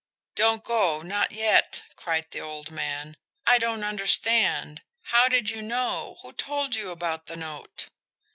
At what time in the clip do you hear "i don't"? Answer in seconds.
3.45-3.83